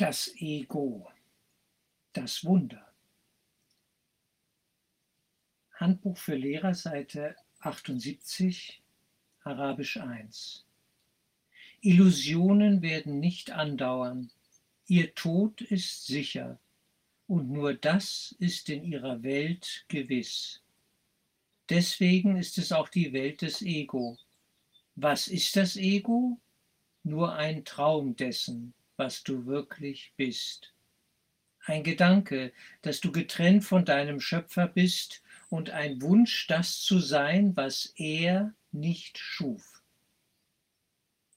Das 0.00 0.34
Ego, 0.36 1.12
das 2.14 2.42
Wunder. 2.42 2.90
Handbuch 5.74 6.16
für 6.16 6.36
Lehrer, 6.36 6.72
Seite 6.72 7.36
78, 7.58 8.82
Arabisch 9.44 9.98
1. 9.98 10.64
Illusionen 11.82 12.80
werden 12.80 13.20
nicht 13.20 13.50
andauern, 13.50 14.30
ihr 14.86 15.14
Tod 15.14 15.60
ist 15.60 16.06
sicher, 16.06 16.58
und 17.26 17.50
nur 17.50 17.74
das 17.74 18.34
ist 18.38 18.70
in 18.70 18.84
ihrer 18.84 19.22
Welt 19.22 19.84
gewiss. 19.88 20.62
Deswegen 21.68 22.38
ist 22.38 22.56
es 22.56 22.72
auch 22.72 22.88
die 22.88 23.12
Welt 23.12 23.42
des 23.42 23.60
Ego. 23.60 24.16
Was 24.94 25.28
ist 25.28 25.56
das 25.56 25.76
Ego? 25.76 26.40
Nur 27.02 27.34
ein 27.34 27.66
Traum 27.66 28.16
dessen, 28.16 28.72
was 29.00 29.22
du 29.22 29.46
wirklich 29.46 30.12
bist. 30.18 30.74
Ein 31.64 31.84
Gedanke, 31.84 32.52
dass 32.82 33.00
du 33.00 33.10
getrennt 33.10 33.64
von 33.64 33.86
deinem 33.86 34.20
Schöpfer 34.20 34.66
bist 34.68 35.22
und 35.48 35.70
ein 35.70 36.02
Wunsch, 36.02 36.46
das 36.48 36.82
zu 36.82 36.98
sein, 37.00 37.56
was 37.56 37.94
er 37.96 38.52
nicht 38.72 39.16
schuf. 39.16 39.82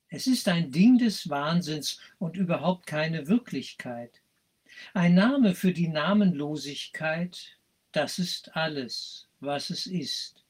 Es 0.10 0.28
ist 0.28 0.50
ein 0.50 0.72
Ding 0.74 0.98
des 0.98 1.30
Wahnsinns 1.30 2.02
und 2.20 2.36
überhaupt 2.36 2.86
keine 2.86 3.30
Wirklichkeit. 3.30 4.22
Ein 4.94 5.16
Name 5.16 5.56
für 5.56 5.72
die 5.72 5.88
Namenlosigkeit, 5.88 7.58
das 7.94 8.20
ist 8.20 8.58
alles, 8.58 9.30
was 9.40 9.70
es 9.70 9.86
ist. 9.86 10.44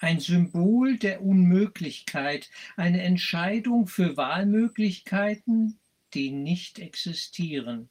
Ein 0.00 0.20
Symbol 0.20 0.98
der 0.98 1.22
Unmöglichkeit, 1.22 2.50
eine 2.76 3.00
Entscheidung 3.00 3.86
für 3.86 4.18
Wahlmöglichkeiten, 4.18 5.80
die 6.14 6.30
nicht 6.30 6.78
existieren. 6.78 7.88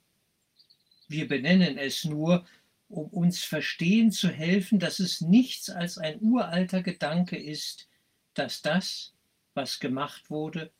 Wir 1.07 1.27
benennen 1.27 1.77
es 1.77 2.05
nur, 2.05 2.45
um 2.87 3.07
uns 3.07 3.43
verstehen 3.43 4.11
zu 4.11 4.29
helfen, 4.29 4.79
dass 4.79 4.99
es 4.99 5.21
nichts 5.21 5.69
als 5.69 5.97
ein 5.97 6.21
uralter 6.21 6.81
Gedanke 6.81 7.37
ist, 7.37 7.87
dass 8.33 8.61
das, 8.61 9.13
was 9.53 9.79
gemacht 9.79 10.29
wurde, 10.29 10.71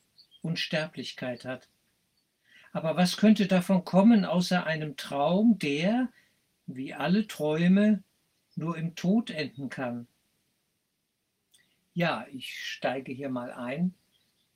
Unsterblichkeit 0.42 1.46
hat. 1.46 1.70
Aber 2.72 2.96
was 2.96 3.18
könnte 3.18 3.48
davon 3.48 3.86
kommen 3.86 4.26
außer 4.26 4.66
einem 4.66 4.98
Traum, 4.98 5.58
der, 5.60 6.10
wie 6.68 6.94
alle 6.94 7.28
Träume, 7.28 8.04
nur 8.56 8.78
im 8.78 8.96
Tod 8.96 9.30
enden 9.30 9.70
kann? 9.70 10.08
Ja, 11.94 12.28
ich 12.32 12.60
steige 12.60 13.14
hier 13.14 13.30
mal 13.30 13.54
ein 13.54 13.96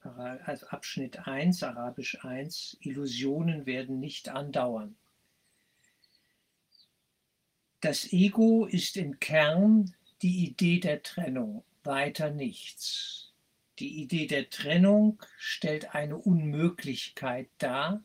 also 0.02 0.68
Abschnitt 0.68 1.28
1, 1.28 1.64
Arabisch 1.64 2.24
1, 2.24 2.78
Illusionen 2.82 3.66
werden 3.66 4.00
nicht 4.00 4.30
andauern. 4.30 4.96
Das 7.82 8.12
Ego 8.12 8.66
ist 8.66 8.98
im 8.98 9.20
Kern 9.20 9.96
die 10.22 10.46
Idee 10.46 10.80
der 10.80 11.02
Trennung, 11.02 11.64
weiter 11.84 12.30
nichts. 12.30 13.34
Die 13.80 14.02
Idee 14.02 14.28
der 14.28 14.50
Trennung 14.50 15.22
stellt 15.38 15.96
eine 15.96 16.18
Unmöglichkeit 16.18 17.50
dar 17.58 18.04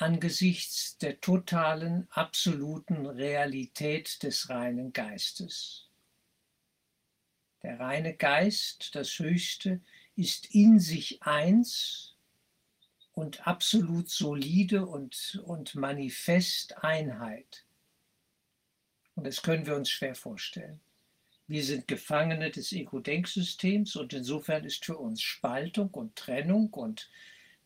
angesichts 0.00 0.96
der 0.98 1.20
totalen, 1.20 2.08
absoluten 2.10 3.06
Realität 3.06 4.22
des 4.22 4.48
reinen 4.48 4.92
Geistes. 4.92 5.88
Der 7.62 7.78
reine 7.78 8.14
Geist, 8.14 8.94
das 8.94 9.18
Höchste, 9.18 9.80
ist 10.20 10.54
in 10.54 10.78
sich 10.78 11.22
eins 11.22 12.14
und 13.12 13.46
absolut 13.46 14.10
solide 14.10 14.84
und, 14.84 15.42
und 15.46 15.74
manifest 15.74 16.84
Einheit. 16.84 17.64
Und 19.14 19.26
das 19.26 19.40
können 19.40 19.64
wir 19.64 19.76
uns 19.76 19.88
schwer 19.88 20.14
vorstellen. 20.14 20.80
Wir 21.46 21.64
sind 21.64 21.88
Gefangene 21.88 22.50
des 22.50 22.70
Ego-Denksystems 22.72 23.96
und 23.96 24.12
insofern 24.12 24.64
ist 24.64 24.84
für 24.84 24.98
uns 24.98 25.22
Spaltung 25.22 25.88
und 25.88 26.14
Trennung 26.16 26.68
und 26.74 27.10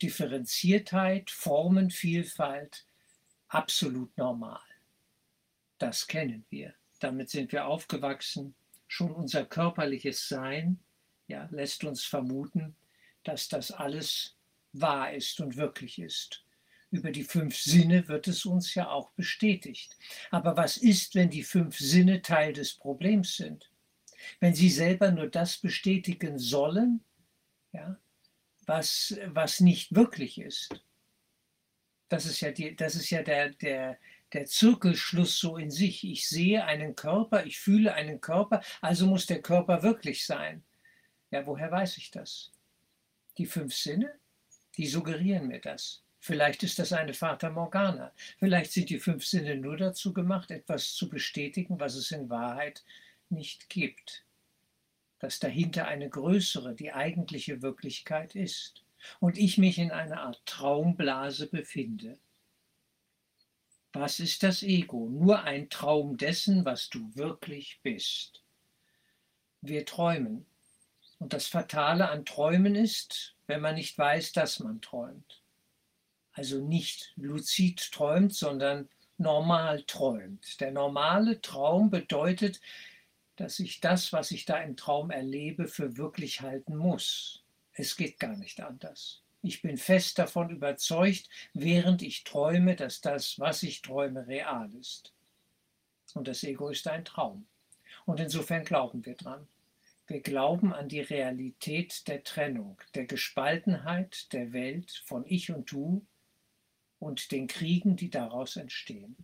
Differenziertheit, 0.00 1.30
Formenvielfalt 1.30 2.86
absolut 3.48 4.16
normal. 4.16 4.62
Das 5.78 6.06
kennen 6.06 6.46
wir. 6.50 6.72
Damit 7.00 7.30
sind 7.30 7.50
wir 7.50 7.66
aufgewachsen. 7.66 8.54
Schon 8.86 9.10
unser 9.10 9.44
körperliches 9.44 10.28
Sein 10.28 10.78
ja, 11.26 11.48
lässt 11.50 11.84
uns 11.84 12.04
vermuten, 12.04 12.76
dass 13.22 13.48
das 13.48 13.70
alles 13.70 14.36
wahr 14.72 15.12
ist 15.12 15.40
und 15.40 15.56
wirklich 15.56 15.98
ist. 15.98 16.44
Über 16.90 17.10
die 17.10 17.24
fünf 17.24 17.56
Sinne 17.56 18.06
wird 18.08 18.28
es 18.28 18.44
uns 18.44 18.74
ja 18.74 18.88
auch 18.88 19.10
bestätigt. 19.12 19.96
Aber 20.30 20.56
was 20.56 20.76
ist, 20.76 21.14
wenn 21.14 21.30
die 21.30 21.42
fünf 21.42 21.78
Sinne 21.78 22.22
Teil 22.22 22.52
des 22.52 22.74
Problems 22.74 23.36
sind? 23.36 23.70
Wenn 24.40 24.54
sie 24.54 24.70
selber 24.70 25.10
nur 25.10 25.28
das 25.28 25.58
bestätigen 25.58 26.38
sollen, 26.38 27.04
ja, 27.72 27.98
was, 28.66 29.18
was 29.26 29.60
nicht 29.60 29.94
wirklich 29.94 30.40
ist. 30.40 30.84
Das 32.08 32.26
ist 32.26 32.40
ja, 32.40 32.52
die, 32.52 32.76
das 32.76 32.94
ist 32.94 33.10
ja 33.10 33.22
der, 33.22 33.50
der, 33.50 33.98
der 34.32 34.46
Zirkelschluss 34.46 35.38
so 35.38 35.56
in 35.56 35.70
sich. 35.70 36.04
Ich 36.04 36.28
sehe 36.28 36.64
einen 36.64 36.94
Körper, 36.94 37.44
ich 37.44 37.58
fühle 37.58 37.94
einen 37.94 38.20
Körper, 38.20 38.62
also 38.80 39.06
muss 39.06 39.26
der 39.26 39.42
Körper 39.42 39.82
wirklich 39.82 40.24
sein. 40.24 40.64
Ja, 41.34 41.44
woher 41.46 41.68
weiß 41.68 41.98
ich 41.98 42.12
das? 42.12 42.52
Die 43.38 43.46
fünf 43.46 43.74
Sinne, 43.74 44.14
die 44.76 44.86
suggerieren 44.86 45.48
mir 45.48 45.60
das. 45.60 46.04
Vielleicht 46.20 46.62
ist 46.62 46.78
das 46.78 46.92
eine 46.92 47.12
Fata 47.12 47.50
Morgana. 47.50 48.12
Vielleicht 48.38 48.70
sind 48.70 48.88
die 48.88 49.00
fünf 49.00 49.26
Sinne 49.26 49.56
nur 49.56 49.76
dazu 49.76 50.12
gemacht, 50.12 50.52
etwas 50.52 50.94
zu 50.94 51.08
bestätigen, 51.08 51.80
was 51.80 51.96
es 51.96 52.12
in 52.12 52.30
Wahrheit 52.30 52.84
nicht 53.30 53.68
gibt. 53.68 54.24
Dass 55.18 55.40
dahinter 55.40 55.88
eine 55.88 56.08
größere, 56.08 56.72
die 56.72 56.92
eigentliche 56.92 57.62
Wirklichkeit 57.62 58.36
ist. 58.36 58.84
Und 59.18 59.36
ich 59.36 59.58
mich 59.58 59.78
in 59.78 59.90
einer 59.90 60.20
Art 60.20 60.40
Traumblase 60.46 61.48
befinde. 61.48 62.16
Was 63.92 64.20
ist 64.20 64.44
das 64.44 64.62
Ego? 64.62 65.08
Nur 65.10 65.42
ein 65.42 65.68
Traum 65.68 66.16
dessen, 66.16 66.64
was 66.64 66.90
du 66.90 67.12
wirklich 67.16 67.80
bist. 67.82 68.44
Wir 69.62 69.84
träumen, 69.84 70.46
und 71.24 71.32
das 71.32 71.46
Fatale 71.46 72.10
an 72.10 72.26
Träumen 72.26 72.74
ist, 72.74 73.34
wenn 73.46 73.62
man 73.62 73.76
nicht 73.76 73.96
weiß, 73.96 74.32
dass 74.32 74.60
man 74.60 74.82
träumt. 74.82 75.42
Also 76.34 76.60
nicht 76.60 77.14
luzid 77.16 77.92
träumt, 77.92 78.34
sondern 78.34 78.90
normal 79.16 79.84
träumt. 79.84 80.60
Der 80.60 80.70
normale 80.70 81.40
Traum 81.40 81.88
bedeutet, 81.88 82.60
dass 83.36 83.58
ich 83.58 83.80
das, 83.80 84.12
was 84.12 84.32
ich 84.32 84.44
da 84.44 84.58
im 84.58 84.76
Traum 84.76 85.10
erlebe, 85.10 85.66
für 85.66 85.96
wirklich 85.96 86.42
halten 86.42 86.76
muss. 86.76 87.42
Es 87.72 87.96
geht 87.96 88.20
gar 88.20 88.36
nicht 88.36 88.60
anders. 88.60 89.22
Ich 89.40 89.62
bin 89.62 89.78
fest 89.78 90.18
davon 90.18 90.50
überzeugt, 90.50 91.30
während 91.54 92.02
ich 92.02 92.24
träume, 92.24 92.76
dass 92.76 93.00
das, 93.00 93.38
was 93.38 93.62
ich 93.62 93.80
träume, 93.80 94.26
real 94.26 94.70
ist. 94.74 95.14
Und 96.12 96.28
das 96.28 96.44
Ego 96.44 96.68
ist 96.68 96.86
ein 96.86 97.06
Traum. 97.06 97.46
Und 98.04 98.20
insofern 98.20 98.62
glauben 98.62 99.06
wir 99.06 99.14
dran. 99.14 99.48
Wir 100.06 100.20
glauben 100.20 100.74
an 100.74 100.88
die 100.88 101.00
Realität 101.00 102.06
der 102.08 102.22
Trennung, 102.24 102.80
der 102.94 103.06
Gespaltenheit 103.06 104.32
der 104.32 104.52
Welt 104.52 105.02
von 105.06 105.24
Ich 105.26 105.50
und 105.50 105.70
Du 105.72 106.06
und 106.98 107.32
den 107.32 107.46
Kriegen, 107.46 107.96
die 107.96 108.10
daraus 108.10 108.56
entstehen. 108.56 109.16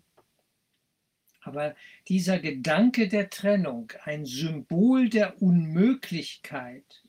Aber 1.43 1.75
dieser 2.09 2.39
Gedanke 2.39 3.09
der 3.09 3.31
Trennung, 3.31 3.93
ein 4.05 4.25
Symbol 4.25 5.09
der 5.09 5.41
Unmöglichkeit, 5.43 7.03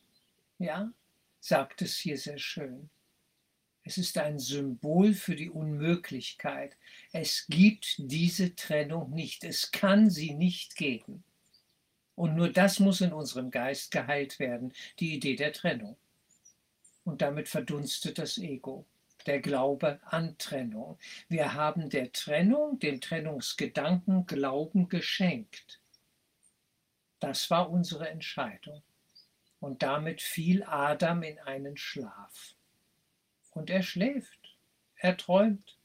ja, 0.57 0.91
sagt 1.39 1.81
es 1.81 1.97
hier 1.97 2.17
sehr 2.17 2.37
schön. 2.37 2.89
Es 3.83 3.97
ist 3.97 4.17
ein 4.17 4.37
Symbol 4.37 5.13
für 5.13 5.35
die 5.35 5.49
Unmöglichkeit. 5.49 6.77
Es 7.11 7.47
gibt 7.47 7.95
diese 7.97 8.55
Trennung 8.55 9.11
nicht. 9.11 9.43
Es 9.43 9.71
kann 9.71 10.09
sie 10.09 10.33
nicht 10.33 10.75
geben. 10.75 11.23
Und 12.15 12.35
nur 12.35 12.49
das 12.49 12.79
muss 12.79 13.01
in 13.01 13.13
unserem 13.13 13.51
Geist 13.51 13.91
geheilt 13.91 14.39
werden, 14.39 14.73
die 14.99 15.15
Idee 15.15 15.35
der 15.35 15.53
Trennung. 15.53 15.97
Und 17.03 17.21
damit 17.21 17.49
verdunstet 17.49 18.17
das 18.19 18.37
Ego, 18.37 18.85
der 19.25 19.39
Glaube 19.39 19.99
an 20.03 20.37
Trennung. 20.37 20.99
Wir 21.29 21.53
haben 21.53 21.89
der 21.89 22.11
Trennung, 22.11 22.79
dem 22.79 23.01
Trennungsgedanken 23.01 24.25
Glauben 24.25 24.89
geschenkt. 24.89 25.79
Das 27.19 27.49
war 27.49 27.69
unsere 27.69 28.09
Entscheidung. 28.09 28.83
Und 29.59 29.83
damit 29.83 30.21
fiel 30.21 30.63
Adam 30.63 31.21
in 31.23 31.39
einen 31.39 31.77
Schlaf. 31.77 32.55
Und 33.51 33.69
er 33.69 33.83
schläft, 33.83 34.57
er 34.95 35.17
träumt. 35.17 35.77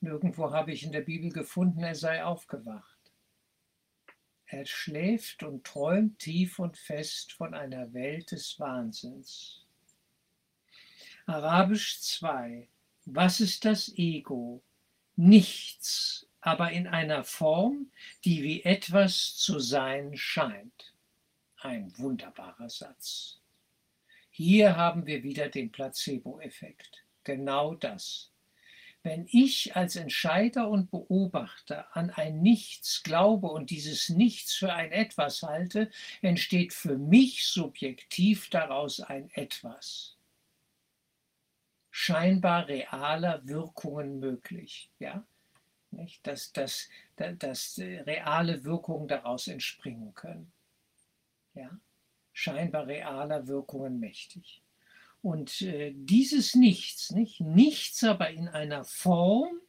Nirgendwo 0.00 0.50
habe 0.52 0.72
ich 0.72 0.82
in 0.82 0.92
der 0.92 1.02
Bibel 1.02 1.30
gefunden, 1.30 1.82
er 1.82 1.94
sei 1.94 2.24
aufgewacht. 2.24 2.89
Er 4.52 4.66
schläft 4.66 5.44
und 5.44 5.64
träumt 5.64 6.18
tief 6.18 6.58
und 6.58 6.76
fest 6.76 7.32
von 7.32 7.54
einer 7.54 7.92
Welt 7.92 8.32
des 8.32 8.58
Wahnsinns. 8.58 9.64
Arabisch 11.24 12.00
2. 12.00 12.68
Was 13.04 13.38
ist 13.38 13.64
das 13.64 13.92
Ego? 13.96 14.60
Nichts, 15.14 16.26
aber 16.40 16.72
in 16.72 16.88
einer 16.88 17.22
Form, 17.22 17.92
die 18.24 18.42
wie 18.42 18.64
etwas 18.64 19.36
zu 19.36 19.60
sein 19.60 20.16
scheint. 20.16 20.94
Ein 21.58 21.96
wunderbarer 21.96 22.68
Satz. 22.68 23.40
Hier 24.30 24.76
haben 24.76 25.06
wir 25.06 25.22
wieder 25.22 25.48
den 25.48 25.70
Placebo-Effekt. 25.70 27.04
Genau 27.22 27.74
das. 27.74 28.29
Wenn 29.02 29.26
ich 29.30 29.76
als 29.76 29.96
Entscheider 29.96 30.68
und 30.68 30.90
Beobachter 30.90 31.94
an 31.96 32.10
ein 32.10 32.42
Nichts 32.42 33.02
glaube 33.02 33.48
und 33.48 33.70
dieses 33.70 34.10
Nichts 34.10 34.54
für 34.54 34.72
ein 34.72 34.92
Etwas 34.92 35.42
halte, 35.42 35.90
entsteht 36.20 36.74
für 36.74 36.98
mich 36.98 37.46
subjektiv 37.46 38.50
daraus 38.50 39.00
ein 39.00 39.30
Etwas. 39.32 40.16
Scheinbar 41.90 42.68
realer 42.68 43.46
Wirkungen 43.46 44.20
möglich. 44.20 44.90
Ja? 44.98 45.24
Nicht? 45.90 46.26
Dass, 46.26 46.52
dass, 46.52 46.88
dass 47.16 47.78
reale 47.78 48.64
Wirkungen 48.64 49.08
daraus 49.08 49.48
entspringen 49.48 50.14
können. 50.14 50.52
Ja? 51.54 51.70
scheinbar 52.32 52.86
realer 52.86 53.46
Wirkungen 53.46 54.00
mächtig. 54.00 54.62
Und 55.22 55.62
äh, 55.62 55.92
dieses 55.94 56.54
Nichts, 56.54 57.10
nicht? 57.10 57.40
nichts 57.40 58.02
aber 58.04 58.30
in 58.30 58.48
einer 58.48 58.84
Form, 58.84 59.60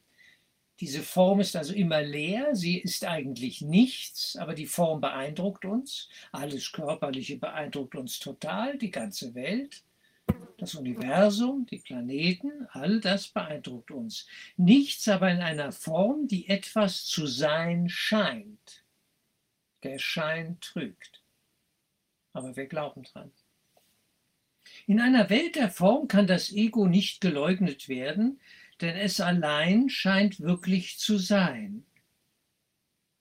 diese 0.80 1.02
Form 1.02 1.40
ist 1.40 1.54
also 1.54 1.74
immer 1.74 2.02
leer, 2.02 2.56
sie 2.56 2.78
ist 2.78 3.04
eigentlich 3.04 3.60
nichts, 3.60 4.36
aber 4.36 4.54
die 4.54 4.66
Form 4.66 5.00
beeindruckt 5.00 5.64
uns. 5.64 6.08
Alles 6.32 6.72
Körperliche 6.72 7.38
beeindruckt 7.38 7.94
uns 7.94 8.18
total, 8.18 8.78
die 8.78 8.90
ganze 8.90 9.34
Welt, 9.34 9.84
das 10.58 10.74
Universum, 10.74 11.66
die 11.66 11.78
Planeten, 11.78 12.66
all 12.70 13.00
das 13.00 13.28
beeindruckt 13.28 13.90
uns. 13.90 14.26
Nichts 14.56 15.06
aber 15.06 15.30
in 15.30 15.40
einer 15.40 15.70
Form, 15.70 16.26
die 16.26 16.48
etwas 16.48 17.04
zu 17.04 17.26
sein 17.26 17.88
scheint. 17.88 18.84
Der 19.84 19.98
Schein 19.98 20.58
trügt 20.60 21.22
aber 22.32 22.56
wir 22.56 22.66
glauben 22.66 23.02
dran. 23.02 23.32
In 24.86 25.00
einer 25.00 25.30
Welt 25.30 25.54
der 25.54 25.70
Form 25.70 26.08
kann 26.08 26.26
das 26.26 26.52
Ego 26.52 26.86
nicht 26.86 27.20
geleugnet 27.20 27.88
werden, 27.88 28.40
denn 28.80 28.96
es 28.96 29.20
allein 29.20 29.88
scheint 29.88 30.40
wirklich 30.40 30.98
zu 30.98 31.18
sein. 31.18 31.84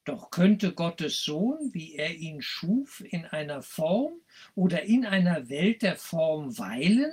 Doch 0.03 0.31
könnte 0.31 0.73
Gottes 0.73 1.23
Sohn, 1.23 1.73
wie 1.73 1.93
er 1.93 2.15
ihn 2.15 2.41
schuf, 2.41 3.03
in 3.07 3.25
einer 3.25 3.61
Form 3.61 4.13
oder 4.55 4.83
in 4.83 5.05
einer 5.05 5.49
Welt 5.49 5.83
der 5.83 5.95
Form 5.95 6.57
weilen? 6.57 7.11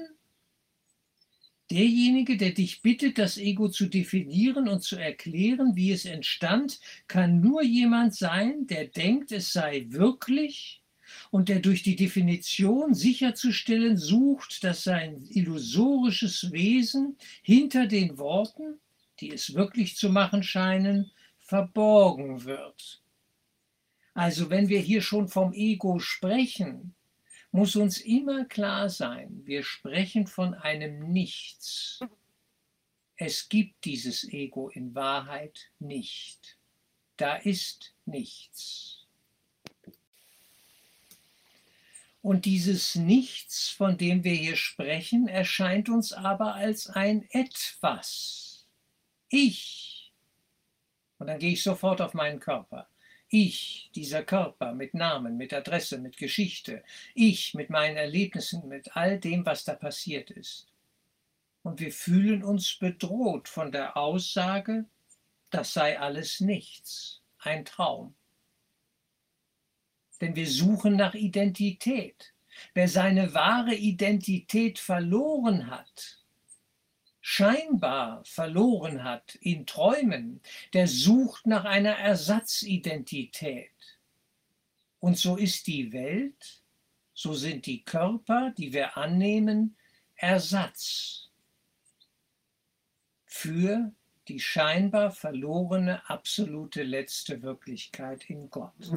Derjenige, 1.70 2.38
der 2.38 2.52
dich 2.52 2.80
bittet, 2.80 3.18
das 3.18 3.36
Ego 3.36 3.68
zu 3.68 3.88
definieren 3.88 4.68
und 4.68 4.82
zu 4.82 4.96
erklären, 4.96 5.76
wie 5.76 5.92
es 5.92 6.06
entstand, 6.06 6.80
kann 7.08 7.42
nur 7.42 7.62
jemand 7.62 8.14
sein, 8.14 8.66
der 8.66 8.86
denkt, 8.86 9.32
es 9.32 9.52
sei 9.52 9.84
wirklich 9.88 10.82
und 11.31 11.49
der 11.49 11.60
durch 11.60 11.82
die 11.82 11.96
Definition 11.96 12.94
sicherzustellen 12.94 13.96
sucht, 13.96 14.64
dass 14.64 14.84
sein 14.84 15.26
illusorisches 15.31 16.52
Wesen 16.52 17.16
hinter 17.43 17.87
den 17.87 18.19
Worten, 18.19 18.81
die 19.20 19.32
es 19.32 19.55
wirklich 19.55 19.96
zu 19.96 20.10
machen 20.10 20.43
scheinen, 20.43 21.10
verborgen 21.38 22.44
wird. 22.44 23.02
Also 24.14 24.50
wenn 24.50 24.69
wir 24.69 24.81
hier 24.81 25.00
schon 25.00 25.28
vom 25.28 25.52
Ego 25.52 25.99
sprechen, 25.99 26.94
muss 27.50 27.76
uns 27.76 28.00
immer 28.00 28.44
klar 28.44 28.90
sein, 28.90 29.43
wir 29.44 29.62
sprechen 29.62 30.26
von 30.26 30.54
einem 30.54 31.12
Nichts. 31.12 32.00
Es 33.16 33.49
gibt 33.49 33.84
dieses 33.84 34.25
Ego 34.25 34.69
in 34.69 34.94
Wahrheit 34.94 35.70
nicht. 35.78 36.58
Da 37.16 37.37
ist 37.37 37.94
nichts. 38.04 38.97
Und 42.28 42.44
dieses 42.44 42.94
Nichts, 42.94 43.70
von 43.70 43.96
dem 43.96 44.22
wir 44.22 44.34
hier 44.34 44.56
sprechen, 44.56 45.28
erscheint 45.28 45.88
uns 45.88 46.12
aber 46.12 46.56
als 46.56 46.86
ein 46.86 47.26
Etwas. 47.30 48.69
Ich. 49.30 50.12
Und 51.16 51.28
dann 51.28 51.38
gehe 51.38 51.54
ich 51.54 51.62
sofort 51.62 52.02
auf 52.02 52.12
meinen 52.12 52.38
Körper. 52.38 52.86
Ich, 53.30 53.90
dieser 53.94 54.22
Körper 54.25 54.75
mit 54.75 54.92
Namen, 54.92 55.38
mit 55.38 55.54
Adresse, 55.54 55.96
mit 55.96 56.19
Geschichte. 56.19 56.84
Ich 57.14 57.54
mit 57.54 57.70
meinen 57.70 57.96
Erlebnissen, 57.96 58.69
mit 58.69 58.94
all 58.94 59.19
dem, 59.19 59.46
was 59.46 59.64
da 59.64 59.72
passiert 59.72 60.30
ist. 60.30 60.66
Und 61.62 61.80
wir 61.80 61.92
fühlen 61.92 62.44
uns 62.44 62.76
bedroht 62.76 63.48
von 63.48 63.72
der 63.72 63.96
Aussage, 63.96 64.84
das 65.48 65.72
sei 65.72 65.98
alles 65.98 66.40
nichts, 66.40 67.22
ein 67.38 67.64
Traum 67.64 68.14
denn 70.20 70.34
wir 70.36 70.48
suchen 70.48 70.96
nach 70.96 71.14
Identität. 71.14 72.34
Wer 72.74 72.88
seine 72.88 73.34
wahre 73.34 73.74
Identität 73.74 74.78
verloren 74.78 75.70
hat, 75.70 76.18
scheinbar 77.20 78.24
verloren 78.24 79.04
hat 79.04 79.36
in 79.36 79.66
Träumen, 79.66 80.40
der 80.72 80.88
sucht 80.88 81.46
nach 81.46 81.64
einer 81.64 81.92
Ersatzidentität. 81.92 83.70
Und 85.00 85.18
so 85.18 85.36
ist 85.36 85.66
die 85.66 85.92
Welt, 85.92 86.62
so 87.14 87.34
sind 87.34 87.66
die 87.66 87.84
Körper, 87.84 88.52
die 88.56 88.72
wir 88.72 88.96
annehmen, 88.96 89.76
Ersatz 90.16 91.30
für 93.24 93.92
die 94.26 94.40
scheinbar 94.40 95.10
verlorene 95.10 96.08
absolute 96.08 96.82
letzte 96.82 97.42
Wirklichkeit 97.42 98.28
in 98.28 98.50
Gott. 98.50 98.92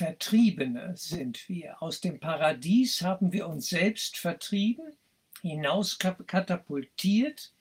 Vertriebene 0.00 0.96
sind 0.96 1.46
wir. 1.46 1.82
Aus 1.82 2.00
dem 2.00 2.20
Paradies 2.20 3.02
haben 3.02 3.32
wir 3.32 3.46
uns 3.46 3.68
selbst 3.68 4.16
vertrieben, 4.16 4.96
hinaus 5.42 5.98
katapultiert 5.98 7.52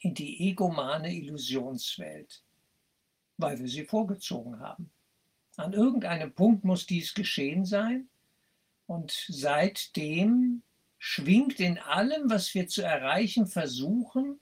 in 0.00 0.12
die 0.12 0.48
egomane 0.48 1.14
Illusionswelt, 1.14 2.42
weil 3.36 3.60
wir 3.60 3.68
sie 3.68 3.84
vorgezogen 3.84 4.58
haben. 4.58 4.90
An 5.56 5.72
irgendeinem 5.72 6.32
Punkt 6.32 6.64
muss 6.64 6.84
dies 6.84 7.14
geschehen 7.14 7.64
sein 7.64 8.08
und 8.88 9.12
seitdem 9.28 10.64
schwingt 10.98 11.60
in 11.60 11.78
allem, 11.78 12.28
was 12.28 12.52
wir 12.56 12.66
zu 12.66 12.82
erreichen 12.82 13.46
versuchen, 13.46 14.40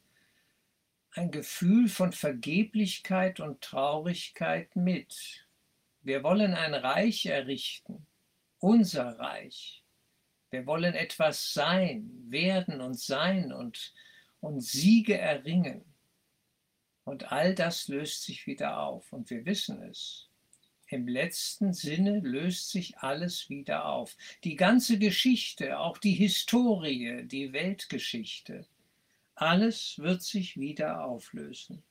ein 1.11 1.31
Gefühl 1.31 1.91
von 1.91 2.13
Vergeblichkeit 2.15 3.41
und 3.41 3.61
Traurigkeit 3.61 4.75
mit. 4.75 5.50
Wir 6.03 6.23
wollen 6.23 6.55
ein 6.55 6.75
Reich 6.75 7.27
errichten, 7.27 8.07
unser 8.59 9.19
Reich. 9.19 9.85
Wir 10.51 10.67
wollen 10.67 10.95
etwas 10.95 11.53
sein, 11.53 12.11
werden 12.27 12.81
und 12.81 12.99
sein 12.99 13.53
und, 13.53 13.93
und 14.41 14.63
Siege 14.63 15.19
erringen. 15.19 15.85
Und 17.05 17.33
all 17.33 17.55
das 17.55 17.89
löst 17.89 18.23
sich 18.23 18.47
wieder 18.47 18.81
auf 18.81 19.13
und 19.13 19.31
wir 19.31 19.45
wissen 19.45 19.83
es. 19.83 20.29
Im 20.89 21.07
letzten 21.07 21.73
Sinne 21.73 22.19
löst 22.19 22.71
sich 22.71 22.99
alles 22.99 23.49
wieder 23.49 23.85
auf. 23.85 24.17
Die 24.43 24.57
ganze 24.57 24.99
Geschichte, 24.99 25.79
auch 25.79 25.99
die 25.99 26.15
Historie, 26.15 27.25
die 27.27 27.53
Weltgeschichte, 27.53 28.67
alles 29.37 29.99
wird 29.99 30.23
sich 30.23 30.57
wieder 30.57 31.05
auflösen. 31.05 31.85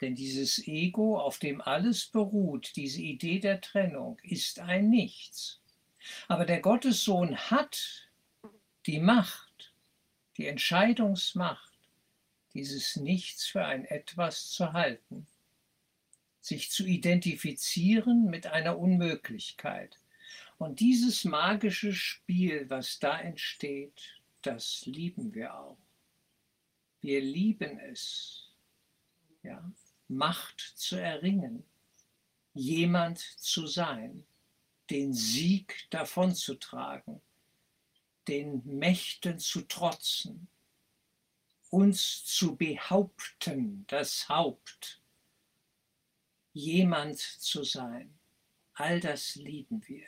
Denn 0.00 0.14
dieses 0.14 0.66
Ego, 0.66 1.18
auf 1.18 1.38
dem 1.38 1.60
alles 1.60 2.06
beruht, 2.06 2.72
diese 2.76 3.02
Idee 3.02 3.40
der 3.40 3.60
Trennung, 3.60 4.18
ist 4.22 4.60
ein 4.60 4.90
Nichts. 4.90 5.60
Aber 6.28 6.44
der 6.44 6.60
Gottessohn 6.60 7.36
hat 7.36 8.08
die 8.86 9.00
Macht, 9.00 9.74
die 10.36 10.46
Entscheidungsmacht, 10.46 11.72
dieses 12.54 12.96
Nichts 12.96 13.46
für 13.46 13.64
ein 13.64 13.84
Etwas 13.84 14.50
zu 14.50 14.72
halten, 14.72 15.26
sich 16.40 16.70
zu 16.70 16.86
identifizieren 16.86 18.26
mit 18.26 18.46
einer 18.46 18.78
Unmöglichkeit. 18.78 19.98
Und 20.58 20.80
dieses 20.80 21.24
magische 21.24 21.92
Spiel, 21.92 22.70
was 22.70 22.98
da 22.98 23.20
entsteht, 23.20 24.20
das 24.42 24.86
lieben 24.86 25.34
wir 25.34 25.54
auch. 25.58 25.78
Wir 27.00 27.20
lieben 27.20 27.78
es. 27.78 28.50
Ja, 29.42 29.70
Macht 30.08 30.60
zu 30.60 30.96
erringen, 30.96 31.64
jemand 32.54 33.18
zu 33.18 33.66
sein, 33.66 34.26
den 34.90 35.12
Sieg 35.12 35.86
davonzutragen, 35.90 37.20
den 38.26 38.62
Mächten 38.64 39.38
zu 39.38 39.62
trotzen, 39.62 40.48
uns 41.70 42.24
zu 42.24 42.56
behaupten, 42.56 43.84
das 43.88 44.28
Haupt, 44.28 45.02
jemand 46.52 47.18
zu 47.18 47.64
sein. 47.64 48.18
All 48.74 49.00
das 49.00 49.34
lieben 49.34 49.86
wir. 49.86 50.06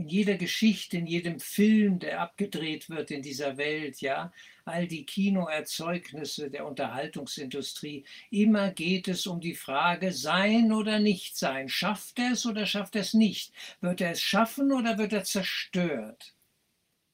In 0.00 0.08
jeder 0.08 0.36
Geschichte, 0.36 0.96
in 0.96 1.06
jedem 1.06 1.40
Film, 1.40 1.98
der 1.98 2.22
abgedreht 2.22 2.88
wird 2.88 3.10
in 3.10 3.20
dieser 3.20 3.58
Welt, 3.58 4.00
ja, 4.00 4.32
all 4.64 4.86
die 4.86 5.04
Kinoerzeugnisse 5.04 6.50
der 6.50 6.66
Unterhaltungsindustrie, 6.66 8.06
immer 8.30 8.70
geht 8.70 9.08
es 9.08 9.26
um 9.26 9.42
die 9.42 9.54
Frage, 9.54 10.12
sein 10.12 10.72
oder 10.72 11.00
nicht 11.00 11.36
sein. 11.36 11.68
Schafft 11.68 12.18
er 12.18 12.32
es 12.32 12.46
oder 12.46 12.64
schafft 12.64 12.96
er 12.96 13.02
es 13.02 13.12
nicht? 13.12 13.52
Wird 13.82 14.00
er 14.00 14.12
es 14.12 14.22
schaffen 14.22 14.72
oder 14.72 14.96
wird 14.96 15.12
er 15.12 15.24
zerstört? 15.24 16.34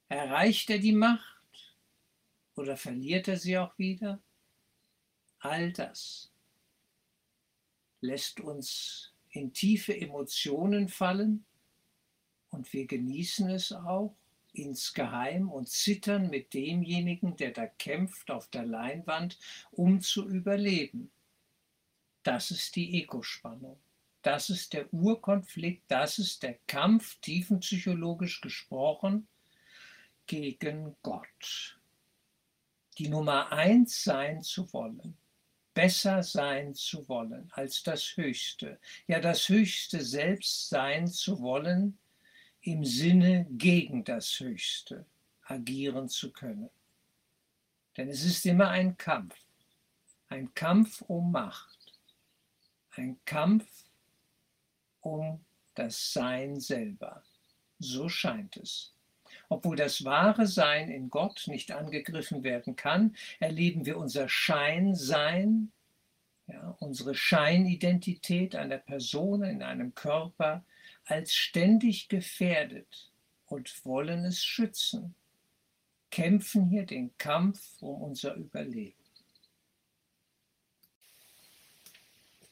Erreicht 0.09 0.71
er 0.71 0.79
die 0.79 0.93
Macht 0.93 1.75
oder 2.55 2.77
verliert 2.77 3.27
er 3.27 3.37
sie 3.37 3.59
auch 3.59 3.77
wieder? 3.79 4.21
All 5.41 5.73
das 5.73 6.31
lässt 8.01 8.39
uns 8.39 9.13
in 9.31 9.53
tiefe 9.53 10.01
Emotionen 10.01 10.89
fallen 10.89 11.45
und 12.51 12.73
wir 12.73 12.87
genießen 12.87 13.51
es 13.51 13.73
auch 13.73 14.17
insgeheim 14.53 15.51
und 15.51 15.69
zittern 15.69 16.31
mit 16.31 16.55
demjenigen, 16.55 17.37
der 17.37 17.51
da 17.51 17.67
kämpft 17.67 18.31
auf 18.31 18.49
der 18.49 18.65
Leinwand, 18.65 19.39
um 19.71 20.01
zu 20.01 20.27
überleben. 20.29 21.11
Das 22.23 22.51
ist 22.51 22.75
die 22.77 23.03
Ego-Spannung. 23.03 23.79
Das 24.23 24.51
ist 24.51 24.73
der 24.73 24.93
Urkonflikt, 24.93 25.85
das 25.89 26.19
ist 26.19 26.43
der 26.43 26.59
Kampf, 26.67 27.21
tiefenpsychologisch 27.21 28.41
gesprochen, 28.41 29.29
gegen 30.27 30.97
Gott. 31.03 31.79
Die 32.99 33.09
Nummer 33.09 33.53
eins 33.53 34.03
sein 34.03 34.43
zu 34.43 34.73
wollen, 34.73 35.17
besser 35.75 36.23
sein 36.23 36.75
zu 36.75 37.09
wollen 37.09 37.49
als 37.53 37.83
das 37.83 38.17
Höchste, 38.17 38.81
ja 39.07 39.21
das 39.21 39.49
Höchste 39.49 40.03
selbst 40.03 40.69
sein 40.69 41.07
zu 41.07 41.41
wollen, 41.41 41.99
im 42.67 42.85
Sinne 42.85 43.47
gegen 43.51 44.05
das 44.05 44.41
Höchste 44.41 45.07
agieren 45.45 46.09
zu 46.09 46.33
können. 46.33 46.69
Denn 47.97 48.09
es 48.09 48.25
ist 48.25 48.45
immer 48.45 48.69
ein 48.71 48.97
Kampf, 48.97 49.37
ein 50.29 50.53
Kampf 50.55 51.01
um 51.03 51.31
Macht, 51.31 51.79
ein 52.97 53.19
Kampf 53.25 53.67
um 55.01 55.45
das 55.75 56.13
Sein 56.13 56.59
selber. 56.59 57.23
So 57.79 58.09
scheint 58.09 58.57
es. 58.57 58.93
Obwohl 59.49 59.77
das 59.77 60.05
wahre 60.05 60.47
Sein 60.47 60.91
in 60.91 61.09
Gott 61.09 61.45
nicht 61.47 61.71
angegriffen 61.71 62.43
werden 62.43 62.75
kann, 62.75 63.15
erleben 63.39 63.87
wir 63.87 63.97
unser 63.97 64.29
Scheinsein, 64.29 65.71
ja, 66.49 66.77
unsere 66.81 67.15
Scheinidentität 67.15 68.57
einer 68.57 68.79
Person 68.79 69.45
in 69.45 69.63
einem 69.63 69.95
Körper 69.95 70.65
als 71.07 71.35
ständig 71.35 72.09
gefährdet 72.09 73.13
und 73.47 73.85
wollen 73.85 74.25
es 74.25 74.45
schützen, 74.45 75.15
kämpfen 76.11 76.67
hier 76.67 76.85
den 76.85 77.17
Kampf 77.17 77.81
um 77.81 78.03
unser 78.03 78.35
Überleben. 78.35 78.95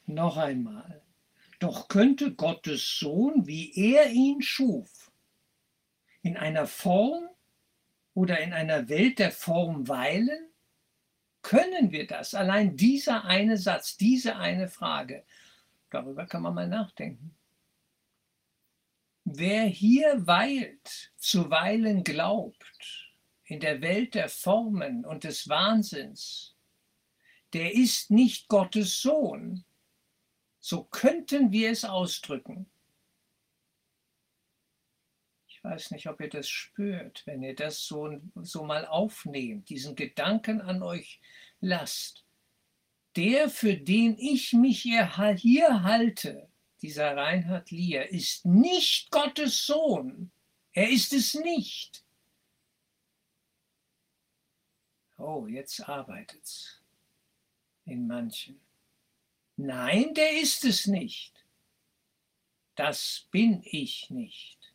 Noch 0.06 0.36
einmal, 0.36 1.02
doch 1.58 1.88
könnte 1.88 2.34
Gottes 2.34 2.98
Sohn, 2.98 3.46
wie 3.46 3.72
er 3.74 4.10
ihn 4.10 4.42
schuf, 4.42 5.10
in 6.22 6.36
einer 6.36 6.66
Form 6.66 7.28
oder 8.12 8.38
in 8.40 8.52
einer 8.52 8.88
Welt 8.88 9.18
der 9.18 9.32
Form 9.32 9.88
weilen? 9.88 10.50
Können 11.42 11.90
wir 11.90 12.06
das? 12.06 12.34
Allein 12.34 12.76
dieser 12.76 13.24
eine 13.24 13.56
Satz, 13.56 13.96
diese 13.96 14.36
eine 14.36 14.68
Frage, 14.68 15.24
darüber 15.90 16.26
kann 16.26 16.42
man 16.42 16.54
mal 16.54 16.68
nachdenken. 16.68 17.34
Wer 19.24 19.64
hier 19.64 20.26
weilt, 20.26 21.12
zuweilen 21.16 22.04
glaubt, 22.04 23.10
in 23.44 23.58
der 23.58 23.80
Welt 23.80 24.14
der 24.14 24.28
Formen 24.28 25.06
und 25.06 25.24
des 25.24 25.48
Wahnsinns, 25.48 26.54
der 27.54 27.72
ist 27.72 28.10
nicht 28.10 28.48
Gottes 28.48 29.00
Sohn. 29.00 29.64
So 30.60 30.84
könnten 30.84 31.52
wir 31.52 31.70
es 31.70 31.86
ausdrücken. 31.86 32.70
Ich 35.48 35.64
weiß 35.64 35.92
nicht, 35.92 36.06
ob 36.08 36.20
ihr 36.20 36.28
das 36.28 36.48
spürt, 36.48 37.22
wenn 37.26 37.42
ihr 37.42 37.54
das 37.54 37.86
so, 37.86 38.20
so 38.42 38.64
mal 38.64 38.86
aufnehmt, 38.86 39.70
diesen 39.70 39.96
Gedanken 39.96 40.60
an 40.60 40.82
euch 40.82 41.22
lasst. 41.60 42.26
Der, 43.16 43.48
für 43.48 43.74
den 43.74 44.18
ich 44.18 44.52
mich 44.52 44.82
hier 44.82 45.16
halte, 45.16 46.50
dieser 46.84 47.16
Reinhard 47.16 47.70
Lier, 47.70 48.10
ist 48.10 48.44
nicht 48.44 49.10
Gottes 49.10 49.64
Sohn. 49.64 50.30
Er 50.72 50.90
ist 50.90 51.14
es 51.14 51.32
nicht. 51.32 52.04
Oh, 55.16 55.46
jetzt 55.46 55.88
arbeitet's 55.88 56.82
in 57.86 58.06
manchen. 58.06 58.60
Nein, 59.56 60.12
der 60.12 60.38
ist 60.38 60.62
es 60.66 60.86
nicht. 60.86 61.32
Das 62.74 63.28
bin 63.30 63.62
ich 63.64 64.10
nicht. 64.10 64.74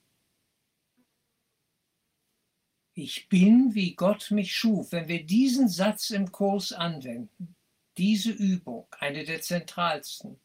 Ich 2.95 3.29
bin, 3.29 3.75
wie 3.75 3.93
Gott 3.93 4.31
mich 4.31 4.55
schuf. 4.55 4.93
Wenn 4.93 5.07
wir 5.07 5.23
diesen 5.23 5.69
Satz 5.69 6.09
im 6.09 6.31
Kurs 6.31 6.73
anwenden, 6.73 7.55
diese 7.97 8.31
Übung, 8.31 8.87
eine 8.97 9.25
der 9.25 9.41
zentralsten, 9.41 10.41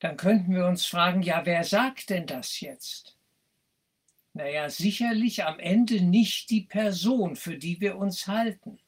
dann 0.00 0.16
könnten 0.16 0.54
wir 0.54 0.66
uns 0.66 0.86
fragen, 0.86 1.22
ja, 1.22 1.44
wer 1.44 1.64
sagt 1.64 2.10
denn 2.10 2.26
das 2.26 2.60
jetzt? 2.60 3.16
Naja, 4.32 4.70
sicherlich 4.70 5.44
am 5.44 5.58
Ende 5.58 6.00
nicht 6.00 6.50
die 6.50 6.60
Person, 6.60 7.34
für 7.34 7.58
die 7.58 7.80
wir 7.80 7.96
uns 7.96 8.28
halten. 8.28 8.78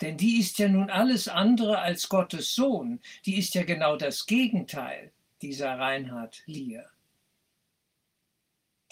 Denn 0.00 0.16
die 0.16 0.40
ist 0.40 0.58
ja 0.58 0.68
nun 0.68 0.90
alles 0.90 1.28
andere 1.28 1.78
als 1.78 2.08
Gottes 2.08 2.54
Sohn. 2.54 3.00
Die 3.26 3.38
ist 3.38 3.54
ja 3.54 3.64
genau 3.64 3.96
das 3.96 4.26
Gegenteil 4.26 5.12
dieser 5.42 5.78
Reinhard 5.78 6.42
Lier. 6.46 6.90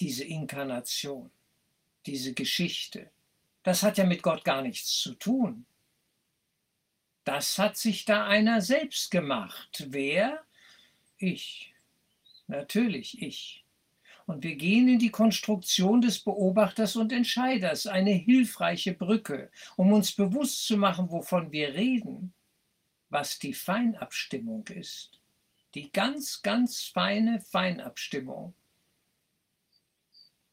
Diese 0.00 0.24
Inkarnation, 0.24 1.30
diese 2.06 2.34
Geschichte, 2.34 3.10
das 3.62 3.82
hat 3.82 3.98
ja 3.98 4.04
mit 4.04 4.22
Gott 4.22 4.44
gar 4.44 4.62
nichts 4.62 5.00
zu 5.00 5.14
tun. 5.14 5.66
Das 7.28 7.58
hat 7.58 7.76
sich 7.76 8.06
da 8.06 8.26
einer 8.26 8.62
selbst 8.62 9.10
gemacht. 9.10 9.84
Wer? 9.88 10.42
Ich. 11.18 11.74
Natürlich 12.46 13.20
ich. 13.20 13.66
Und 14.24 14.44
wir 14.44 14.56
gehen 14.56 14.88
in 14.88 14.98
die 14.98 15.10
Konstruktion 15.10 16.00
des 16.00 16.20
Beobachters 16.20 16.96
und 16.96 17.12
Entscheiders, 17.12 17.86
eine 17.86 18.12
hilfreiche 18.12 18.94
Brücke, 18.94 19.50
um 19.76 19.92
uns 19.92 20.12
bewusst 20.12 20.66
zu 20.66 20.78
machen, 20.78 21.10
wovon 21.10 21.52
wir 21.52 21.74
reden, 21.74 22.32
was 23.10 23.38
die 23.38 23.52
Feinabstimmung 23.52 24.66
ist. 24.68 25.20
Die 25.74 25.92
ganz, 25.92 26.40
ganz 26.40 26.84
feine 26.84 27.42
Feinabstimmung. 27.42 28.54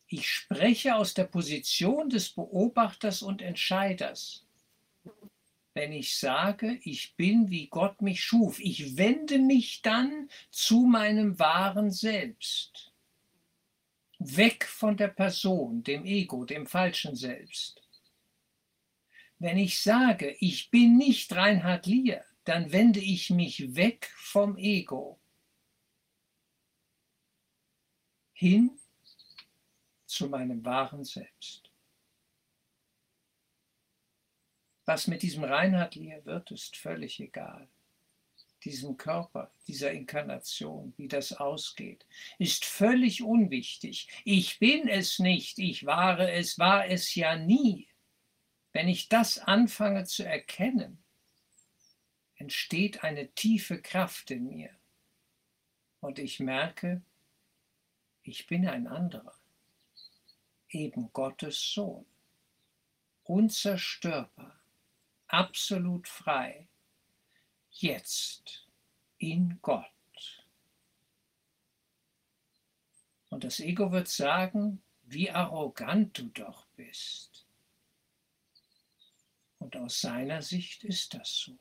Ich 0.08 0.30
spreche 0.30 0.96
aus 0.96 1.14
der 1.14 1.24
Position 1.24 2.10
des 2.10 2.32
Beobachters 2.32 3.22
und 3.22 3.42
Entscheiders 3.42 4.45
wenn 5.76 5.92
ich 5.92 6.18
sage, 6.18 6.80
ich 6.84 7.16
bin, 7.18 7.52
wie 7.52 7.68
Gott 7.68 8.02
mich 8.02 8.24
schuf. 8.24 8.62
Ich 8.62 8.96
wende 8.96 9.40
mich 9.40 9.82
dann 9.82 10.30
zu 10.50 10.86
meinem 10.86 11.38
wahren 11.38 11.92
Selbst. 11.92 12.94
Weg 14.18 14.66
von 14.66 14.96
der 14.96 15.10
Person, 15.10 15.84
dem 15.84 16.06
Ego, 16.06 16.46
dem 16.46 16.66
falschen 16.66 17.18
Selbst. 17.18 17.82
Wenn 19.38 19.58
ich 19.58 19.82
sage, 19.82 20.38
ich 20.40 20.72
bin 20.72 20.96
nicht 20.96 21.36
Reinhard 21.36 21.86
Lier, 21.88 22.24
dann 22.46 22.72
wende 22.72 23.02
ich 23.02 23.30
mich 23.30 23.76
weg 23.76 24.10
vom 24.16 24.56
Ego 24.58 25.20
hin 28.32 28.80
zu 30.06 30.30
meinem 30.30 30.64
wahren 30.64 31.04
Selbst. 31.04 31.65
Was 34.86 35.08
mit 35.08 35.24
diesem 35.24 35.44
Reinhard 35.44 35.96
Lehr 35.96 36.24
wird, 36.26 36.52
ist 36.52 36.78
völlig 36.78 37.20
egal. 37.20 37.68
Diesem 38.64 38.98
Körper, 38.98 39.52
dieser 39.68 39.92
Inkarnation, 39.92 40.94
wie 40.98 41.08
das 41.08 41.34
ausgeht, 41.34 42.06
ist 42.38 42.66
völlig 42.66 43.24
unwichtig. 43.24 44.08
Ich 44.24 44.60
bin 44.60 44.88
es 44.88 45.20
nicht, 45.20 45.60
ich 45.60 45.86
war 45.86 46.20
es, 46.20 46.58
war 46.58 46.88
es 46.88 47.16
ja 47.16 47.36
nie. 47.36 47.88
Wenn 48.74 48.88
ich 48.88 49.10
das 49.10 49.40
anfange 49.40 50.06
zu 50.06 50.24
erkennen, 50.24 51.04
entsteht 52.36 53.04
eine 53.04 53.30
tiefe 53.34 53.82
Kraft 53.82 54.32
in 54.32 54.48
mir. 54.48 54.70
Und 56.00 56.20
ich 56.20 56.40
merke, 56.40 57.02
ich 58.24 58.46
bin 58.48 58.68
ein 58.68 58.88
anderer, 58.88 59.36
eben 60.70 61.12
Gottes 61.14 61.74
Sohn, 61.74 62.06
unzerstörbar 63.24 64.55
absolut 65.28 66.08
frei, 66.08 66.68
jetzt 67.72 68.68
in 69.18 69.60
Gott. 69.62 69.86
Und 73.30 73.44
das 73.44 73.60
Ego 73.60 73.92
wird 73.92 74.08
sagen, 74.08 74.82
wie 75.04 75.30
arrogant 75.30 76.18
du 76.18 76.24
doch 76.30 76.66
bist. 76.76 77.46
Und 79.60 79.76
aus 79.76 80.00
seiner 80.00 80.42
Sicht 80.42 80.84
ist 80.84 81.14
das 81.14 81.36
so, 81.36 81.58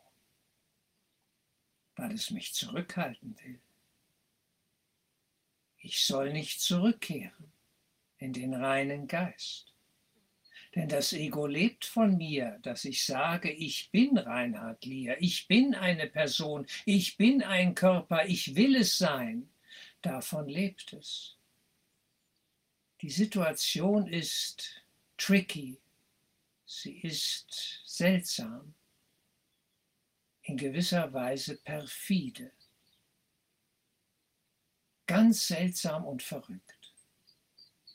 weil 1.96 2.12
es 2.12 2.30
mich 2.30 2.54
zurückhalten 2.54 3.38
will. 3.40 3.60
Ich 5.78 6.04
soll 6.04 6.32
nicht 6.32 6.60
zurückkehren 6.60 7.52
in 8.18 8.32
den 8.32 8.54
reinen 8.54 9.06
Geist. 9.06 9.73
Denn 10.74 10.88
das 10.88 11.12
Ego 11.12 11.46
lebt 11.46 11.84
von 11.84 12.16
mir, 12.16 12.58
dass 12.62 12.84
ich 12.84 13.04
sage, 13.04 13.50
ich 13.50 13.90
bin 13.92 14.18
Reinhard 14.18 14.84
Lier, 14.84 15.16
ich 15.20 15.46
bin 15.46 15.74
eine 15.74 16.08
Person, 16.08 16.66
ich 16.84 17.16
bin 17.16 17.42
ein 17.42 17.76
Körper, 17.76 18.26
ich 18.26 18.56
will 18.56 18.74
es 18.76 18.98
sein. 18.98 19.48
Davon 20.02 20.48
lebt 20.48 20.92
es. 20.94 21.38
Die 23.02 23.10
Situation 23.10 24.08
ist 24.08 24.84
tricky, 25.16 25.80
sie 26.64 26.98
ist 27.00 27.82
seltsam, 27.86 28.74
in 30.42 30.56
gewisser 30.56 31.12
Weise 31.12 31.56
perfide, 31.58 32.50
ganz 35.06 35.46
seltsam 35.46 36.04
und 36.04 36.22
verrückt. 36.22 36.94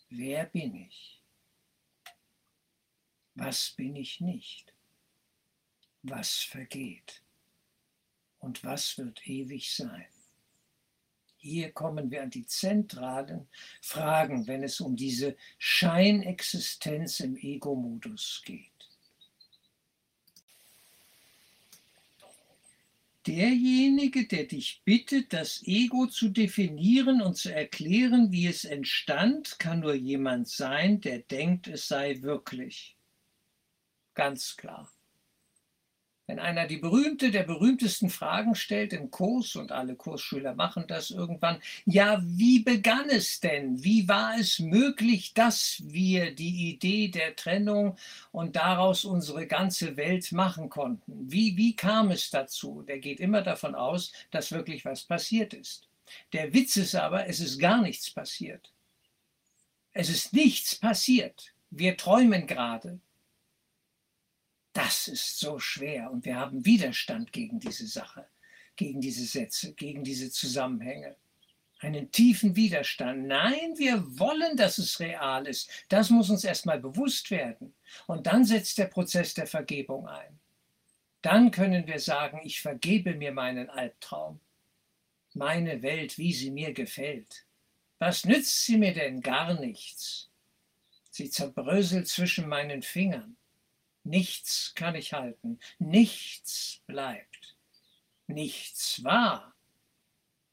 Wer 0.09 0.45
bin 0.45 0.75
ich? 0.75 1.18
Was 3.39 3.71
bin 3.77 3.95
ich 3.95 4.19
nicht? 4.19 4.73
Was 6.03 6.39
vergeht? 6.39 7.23
Und 8.39 8.65
was 8.65 8.97
wird 8.97 9.25
ewig 9.25 9.73
sein? 9.73 10.07
Hier 11.37 11.71
kommen 11.71 12.11
wir 12.11 12.21
an 12.21 12.31
die 12.31 12.45
zentralen 12.45 13.47
Fragen, 13.81 14.45
wenn 14.45 14.61
es 14.61 14.81
um 14.81 14.97
diese 14.97 15.37
Scheinexistenz 15.57 17.21
im 17.21 17.37
Ego-Modus 17.37 18.41
geht. 18.45 18.65
Derjenige, 23.25 24.27
der 24.27 24.45
dich 24.45 24.81
bittet, 24.83 25.31
das 25.31 25.63
Ego 25.63 26.07
zu 26.07 26.27
definieren 26.27 27.21
und 27.21 27.37
zu 27.37 27.53
erklären, 27.53 28.33
wie 28.33 28.47
es 28.47 28.65
entstand, 28.65 29.59
kann 29.59 29.79
nur 29.79 29.93
jemand 29.93 30.49
sein, 30.49 30.99
der 30.99 31.19
denkt, 31.19 31.69
es 31.69 31.87
sei 31.87 32.21
wirklich. 32.21 32.98
Ganz 34.19 34.57
klar. 34.57 34.91
Wenn 36.27 36.39
einer 36.39 36.67
die 36.67 36.75
berühmte 36.75 37.31
der 37.31 37.43
berühmtesten 37.43 38.09
Fragen 38.09 38.53
stellt 38.53 38.91
im 38.91 39.11
Kurs, 39.11 39.55
und 39.55 39.71
alle 39.71 39.95
Kursschüler 39.95 40.55
machen 40.55 40.83
das 40.89 41.09
irgendwann, 41.09 41.61
ja, 41.85 42.21
wie 42.25 42.59
begann 42.59 43.09
es 43.09 43.39
denn? 43.39 43.81
Wie 43.81 44.09
war 44.09 44.37
es 44.37 44.59
möglich, 44.59 45.33
dass 45.33 45.81
wir 45.85 46.35
die 46.35 46.69
Idee 46.69 47.07
der 47.07 47.33
Trennung 47.37 47.95
und 48.33 48.57
daraus 48.57 49.05
unsere 49.05 49.47
ganze 49.47 49.95
Welt 49.95 50.33
machen 50.33 50.67
konnten? 50.69 51.31
Wie, 51.31 51.55
wie 51.55 51.77
kam 51.77 52.11
es 52.11 52.29
dazu? 52.29 52.83
Der 52.85 52.99
geht 52.99 53.21
immer 53.21 53.41
davon 53.41 53.73
aus, 53.73 54.11
dass 54.31 54.51
wirklich 54.51 54.83
was 54.83 55.05
passiert 55.05 55.53
ist. 55.53 55.87
Der 56.33 56.53
Witz 56.53 56.75
ist 56.75 56.93
aber, 56.93 57.27
es 57.27 57.39
ist 57.39 57.57
gar 57.57 57.81
nichts 57.81 58.11
passiert. 58.11 58.73
Es 59.93 60.09
ist 60.09 60.33
nichts 60.33 60.75
passiert. 60.75 61.53
Wir 61.69 61.95
träumen 61.95 62.47
gerade. 62.47 62.99
Das 64.81 65.09
ist 65.09 65.37
so 65.37 65.59
schwer 65.59 66.09
und 66.09 66.23
wir 66.23 66.37
haben 66.37 66.63
Widerstand 66.63 67.33
gegen 67.33 67.59
diese 67.59 67.85
Sache, 67.85 68.25
gegen 68.77 69.01
diese 69.01 69.25
Sätze, 69.25 69.73
gegen 69.73 70.05
diese 70.05 70.31
Zusammenhänge. 70.31 71.17
Einen 71.79 72.11
tiefen 72.11 72.55
Widerstand. 72.55 73.27
Nein, 73.27 73.77
wir 73.77 74.01
wollen, 74.17 74.55
dass 74.55 74.77
es 74.77 75.01
real 75.01 75.47
ist. 75.47 75.69
Das 75.89 76.09
muss 76.09 76.29
uns 76.29 76.45
erstmal 76.45 76.79
bewusst 76.79 77.29
werden. 77.29 77.75
Und 78.07 78.25
dann 78.25 78.45
setzt 78.45 78.77
der 78.77 78.85
Prozess 78.85 79.33
der 79.33 79.47
Vergebung 79.47 80.07
ein. 80.07 80.39
Dann 81.21 81.51
können 81.51 81.85
wir 81.85 81.99
sagen, 81.99 82.39
ich 82.45 82.61
vergebe 82.61 83.15
mir 83.15 83.33
meinen 83.33 83.69
Albtraum, 83.69 84.39
meine 85.33 85.81
Welt, 85.81 86.17
wie 86.17 86.31
sie 86.31 86.51
mir 86.51 86.73
gefällt. 86.73 87.45
Was 87.97 88.23
nützt 88.23 88.63
sie 88.63 88.77
mir 88.77 88.93
denn? 88.93 89.19
Gar 89.19 89.59
nichts. 89.59 90.29
Sie 91.09 91.29
zerbröselt 91.29 92.07
zwischen 92.07 92.47
meinen 92.47 92.81
Fingern. 92.81 93.35
Nichts 94.03 94.73
kann 94.75 94.95
ich 94.95 95.13
halten, 95.13 95.59
nichts 95.77 96.81
bleibt, 96.87 97.57
nichts 98.27 99.03
war, 99.03 99.55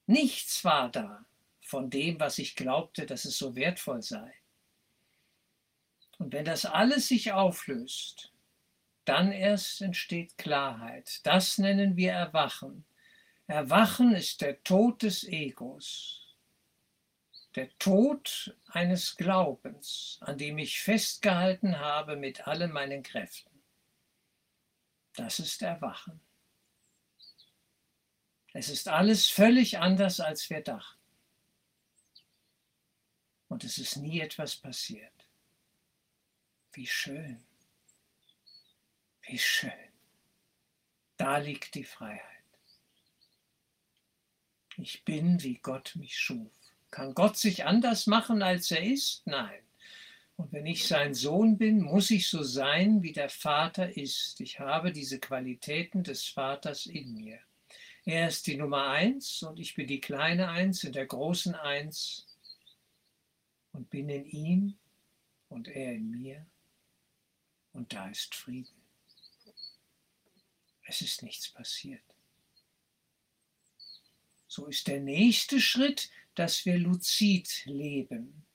nichts 0.06 0.64
war 0.64 0.90
da 0.90 1.24
von 1.60 1.90
dem, 1.90 2.20
was 2.20 2.38
ich 2.38 2.54
glaubte, 2.54 3.06
dass 3.06 3.24
es 3.24 3.38
so 3.38 3.56
wertvoll 3.56 4.02
sei. 4.02 4.32
Und 6.18 6.32
wenn 6.32 6.44
das 6.44 6.64
alles 6.64 7.08
sich 7.08 7.32
auflöst, 7.32 8.32
dann 9.04 9.32
erst 9.32 9.82
entsteht 9.82 10.36
Klarheit. 10.38 11.20
Das 11.24 11.58
nennen 11.58 11.96
wir 11.96 12.12
Erwachen. 12.12 12.84
Erwachen 13.46 14.14
ist 14.14 14.40
der 14.40 14.62
Tod 14.64 15.02
des 15.02 15.24
Egos, 15.24 16.25
der 17.56 17.76
Tod 17.78 18.56
eines 18.68 19.16
Glaubens, 19.16 20.18
an 20.20 20.36
dem 20.38 20.58
ich 20.58 20.80
festgehalten 20.80 21.78
habe 21.78 22.16
mit 22.16 22.46
allen 22.46 22.70
meinen 22.70 23.02
Kräften. 23.02 23.62
Das 25.14 25.38
ist 25.38 25.62
Erwachen. 25.62 26.20
Es 28.52 28.68
ist 28.68 28.88
alles 28.88 29.28
völlig 29.28 29.78
anders, 29.78 30.20
als 30.20 30.48
wir 30.50 30.60
dachten. 30.62 31.00
Und 33.48 33.64
es 33.64 33.78
ist 33.78 33.96
nie 33.96 34.20
etwas 34.20 34.56
passiert. 34.56 35.12
Wie 36.72 36.86
schön. 36.86 37.42
Wie 39.22 39.38
schön. 39.38 39.72
Da 41.16 41.38
liegt 41.38 41.74
die 41.74 41.84
Freiheit. 41.84 42.20
Ich 44.76 45.04
bin, 45.04 45.42
wie 45.42 45.56
Gott 45.56 45.96
mich 45.96 46.18
schuf. 46.18 46.65
Kann 46.90 47.14
Gott 47.14 47.36
sich 47.36 47.64
anders 47.64 48.06
machen, 48.06 48.42
als 48.42 48.70
er 48.70 48.82
ist? 48.82 49.26
Nein. 49.26 49.60
Und 50.36 50.52
wenn 50.52 50.66
ich 50.66 50.86
sein 50.86 51.14
Sohn 51.14 51.56
bin, 51.56 51.80
muss 51.80 52.10
ich 52.10 52.28
so 52.28 52.42
sein, 52.42 53.02
wie 53.02 53.12
der 53.12 53.30
Vater 53.30 53.96
ist. 53.96 54.40
Ich 54.40 54.60
habe 54.60 54.92
diese 54.92 55.18
Qualitäten 55.18 56.04
des 56.04 56.26
Vaters 56.26 56.86
in 56.86 57.14
mir. 57.14 57.40
Er 58.04 58.28
ist 58.28 58.46
die 58.46 58.56
Nummer 58.56 58.88
eins 58.88 59.42
und 59.42 59.58
ich 59.58 59.74
bin 59.74 59.86
die 59.86 60.00
kleine 60.00 60.50
Eins 60.50 60.84
in 60.84 60.92
der 60.92 61.06
großen 61.06 61.56
Eins 61.56 62.26
und 63.72 63.90
bin 63.90 64.08
in 64.08 64.24
ihm 64.26 64.78
und 65.48 65.68
er 65.68 65.92
in 65.92 66.10
mir 66.10 66.46
und 67.72 67.92
da 67.92 68.08
ist 68.08 68.34
Frieden. 68.34 68.80
Es 70.84 71.00
ist 71.00 71.22
nichts 71.22 71.48
passiert. 71.48 72.02
So 74.46 74.66
ist 74.66 74.86
der 74.86 75.00
nächste 75.00 75.60
Schritt, 75.60 76.08
dass 76.36 76.64
wir 76.64 76.78
luzid 76.78 77.62
leben, 77.64 78.46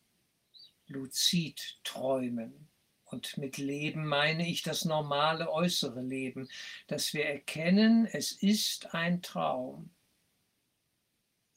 luzid 0.88 1.80
träumen. 1.84 2.70
Und 3.06 3.38
mit 3.38 3.58
Leben 3.58 4.06
meine 4.06 4.48
ich 4.48 4.62
das 4.62 4.86
normale 4.86 5.52
äußere 5.52 6.02
Leben, 6.02 6.48
dass 6.88 7.13
wir 7.13 7.26
erkennen, 7.26 8.06
es 8.06 8.32
ist 8.32 8.94
ein 8.94 9.22
Traum. 9.22 9.89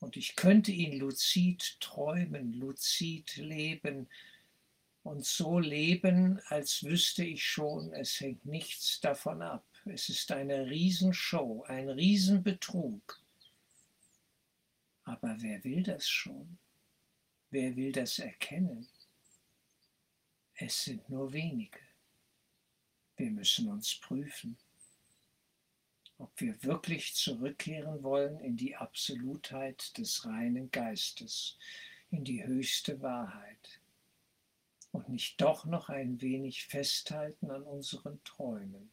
Und 0.00 0.16
ich 0.16 0.34
könnte 0.34 0.72
ihn 0.72 0.98
luzid 0.98 1.78
träumen, 1.80 2.54
luzid 2.54 3.36
leben 3.36 4.08
und 5.04 5.24
so 5.24 5.60
leben, 5.60 6.40
als 6.48 6.82
wüsste 6.82 7.24
ich 7.24 7.44
schon, 7.44 7.92
es 7.92 8.18
hängt 8.20 8.44
nichts 8.46 9.00
davon 9.00 9.40
ab. 9.40 9.64
Es 9.84 10.08
ist 10.08 10.32
eine 10.32 10.66
Riesenshow, 10.66 11.62
ein 11.68 11.88
Riesenbetrug. 11.88 13.23
Aber 15.04 15.36
wer 15.40 15.62
will 15.64 15.82
das 15.82 16.08
schon? 16.08 16.58
Wer 17.50 17.76
will 17.76 17.92
das 17.92 18.18
erkennen? 18.18 18.88
Es 20.54 20.84
sind 20.84 21.08
nur 21.08 21.32
wenige. 21.32 21.80
Wir 23.16 23.30
müssen 23.30 23.68
uns 23.68 23.94
prüfen, 23.94 24.58
ob 26.18 26.40
wir 26.40 26.62
wirklich 26.64 27.14
zurückkehren 27.14 28.02
wollen 28.02 28.40
in 28.40 28.56
die 28.56 28.74
Absolutheit 28.76 29.96
des 29.98 30.24
reinen 30.24 30.70
Geistes, 30.70 31.58
in 32.10 32.24
die 32.24 32.44
höchste 32.44 33.00
Wahrheit 33.00 33.80
und 34.92 35.08
nicht 35.08 35.40
doch 35.40 35.64
noch 35.64 35.88
ein 35.88 36.20
wenig 36.20 36.66
festhalten 36.66 37.50
an 37.50 37.62
unseren 37.62 38.22
Träumen. 38.22 38.92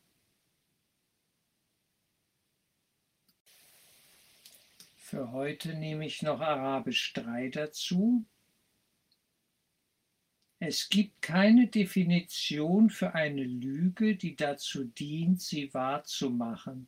Für 5.12 5.34
heute 5.34 5.74
nehme 5.74 6.06
ich 6.06 6.22
noch 6.22 6.40
Arabisch 6.40 7.12
3 7.12 7.50
dazu. 7.50 8.24
Es 10.60 10.88
gibt 10.88 11.22
keine 11.22 11.68
Definition 11.68 12.90
für 12.90 13.14
eine 13.14 13.44
Lüge, 13.44 14.16
die 14.16 14.38
dazu 14.38 14.86
dient, 14.86 15.42
sie 15.42 15.74
wahrzumachen. 15.74 16.88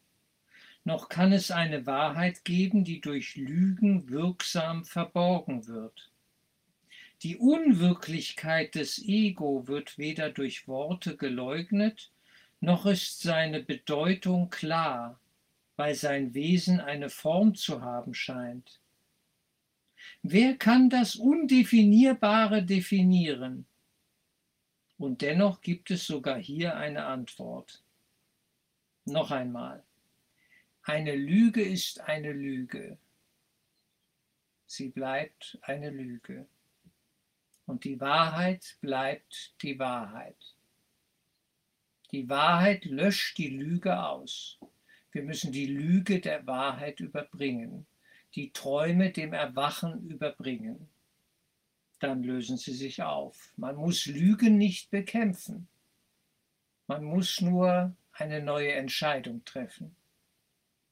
Noch 0.86 1.10
kann 1.10 1.34
es 1.34 1.52
eine 1.52 1.86
Wahrheit 1.86 2.46
geben, 2.46 2.86
die 2.86 3.02
durch 3.02 3.36
Lügen 3.36 4.08
wirksam 4.08 4.86
verborgen 4.86 5.68
wird. 5.68 6.10
Die 7.24 7.36
Unwirklichkeit 7.36 8.76
des 8.76 9.00
Ego 9.00 9.68
wird 9.68 9.98
weder 9.98 10.30
durch 10.30 10.66
Worte 10.70 11.18
geleugnet, 11.18 12.10
noch 12.62 12.86
ist 12.86 13.22
seine 13.22 13.62
Bedeutung 13.62 14.50
klar, 14.50 15.20
weil 15.76 15.96
sein 15.96 16.34
Wesen 16.34 16.80
eine 16.80 17.10
Form 17.10 17.56
zu 17.56 17.82
haben 17.82 18.14
scheint. 18.14 18.80
Wer 20.22 20.58
kann 20.58 20.90
das 20.90 21.16
Undefinierbare 21.16 22.64
definieren? 22.64 23.66
Und 24.98 25.22
dennoch 25.22 25.62
gibt 25.62 25.92
es 25.92 26.06
sogar 26.06 26.38
hier 26.38 26.78
eine 26.78 27.06
Antwort. 27.06 27.84
Noch 29.06 29.32
einmal. 29.32 29.84
Eine 30.84 31.16
Lüge 31.16 31.62
ist 31.62 32.02
eine 32.02 32.32
Lüge. 32.32 32.98
Sie 34.66 34.90
bleibt 34.90 35.58
eine 35.62 35.90
Lüge. 35.90 36.48
Und 37.66 37.84
die 37.84 38.00
Wahrheit 38.00 38.78
bleibt 38.82 39.56
die 39.62 39.80
Wahrheit. 39.80 40.56
Die 42.12 42.30
Wahrheit 42.30 42.86
löscht 42.86 43.38
die 43.38 43.50
Lüge 43.50 44.04
aus. 44.04 44.60
Wir 45.14 45.22
müssen 45.22 45.52
die 45.52 45.68
Lüge 45.68 46.20
der 46.20 46.48
Wahrheit 46.48 47.00
überbringen, 47.00 47.86
die 48.34 48.52
Träume 48.52 49.12
dem 49.12 49.32
Erwachen 49.32 50.10
überbringen. 50.10 50.90
Dann 52.00 52.24
lösen 52.24 52.58
sie 52.58 52.74
sich 52.74 53.04
auf. 53.04 53.54
Man 53.56 53.76
muss 53.76 54.08
Lügen 54.08 54.58
nicht 54.58 54.90
bekämpfen. 54.90 55.68
Man 56.88 57.04
muss 57.04 57.42
nur 57.42 57.96
eine 58.12 58.42
neue 58.42 58.74
Entscheidung 58.74 59.46
treffen. 59.46 59.96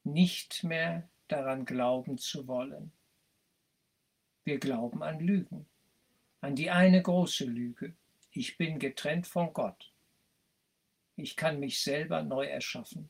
Nicht 0.03 0.63
mehr 0.63 1.09
daran 1.27 1.65
glauben 1.65 2.19
zu 2.19 2.47
wollen. 2.47 2.91
Wir 4.43 4.59
glauben 4.59 5.01
an 5.01 5.19
Lügen, 5.19 5.65
an 6.41 6.55
die 6.55 6.69
eine 6.69 7.01
große 7.01 7.45
Lüge. 7.45 7.95
Ich 8.31 8.57
bin 8.57 8.77
getrennt 8.77 9.25
von 9.25 9.51
Gott. 9.51 9.91
Ich 11.15 11.35
kann 11.35 11.59
mich 11.59 11.81
selber 11.81 12.21
neu 12.21 12.45
erschaffen. 12.45 13.09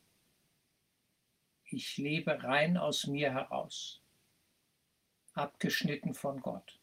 Ich 1.74 1.98
lebe 1.98 2.44
rein 2.44 2.76
aus 2.76 3.08
mir 3.08 3.32
heraus, 3.32 4.02
abgeschnitten 5.36 6.14
von 6.14 6.42
Gott. 6.42 6.78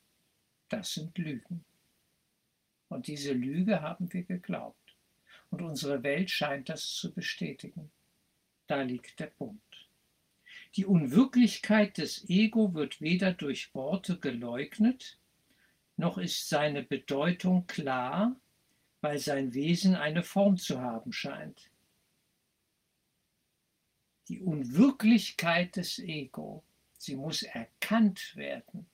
Das 0.70 0.94
sind 0.94 1.18
Lügen. 1.18 1.62
Und 2.88 3.06
diese 3.06 3.34
Lüge 3.34 3.82
haben 3.82 4.10
wir 4.14 4.22
geglaubt. 4.22 4.96
Und 5.50 5.60
unsere 5.60 6.02
Welt 6.02 6.30
scheint 6.30 6.70
das 6.70 6.94
zu 6.94 7.12
bestätigen. 7.12 7.90
Da 8.66 8.80
liegt 8.80 9.20
der 9.20 9.26
Punkt. 9.26 9.88
Die 10.76 10.86
Unwirklichkeit 10.86 11.98
des 11.98 12.26
Ego 12.30 12.72
wird 12.72 13.02
weder 13.02 13.34
durch 13.34 13.74
Worte 13.74 14.18
geleugnet, 14.18 15.18
noch 15.98 16.16
ist 16.16 16.48
seine 16.48 16.82
Bedeutung 16.82 17.66
klar, 17.66 18.40
weil 19.02 19.18
sein 19.18 19.52
Wesen 19.52 19.96
eine 19.96 20.22
Form 20.22 20.56
zu 20.56 20.80
haben 20.80 21.12
scheint 21.12 21.70
die 24.28 24.40
Unwirklichkeit 24.40 25.76
des 25.76 25.98
Ego, 25.98 26.62
sie 26.98 27.16
muss 27.16 27.42
erkannt 27.42 28.36
werden. 28.36 28.86